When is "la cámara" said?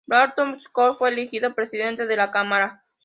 2.15-2.83